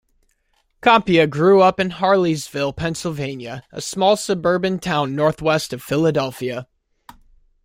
Kampia 0.81 1.27
grew 1.29 1.61
up 1.61 1.79
in 1.79 1.91
Harleysville, 1.91 2.75
Pennsylvania, 2.75 3.61
a 3.71 3.81
small 3.81 4.17
suburban 4.17 4.79
town 4.79 5.15
northwest 5.15 5.73
of 5.73 5.83
Philadelphia. 5.83 6.65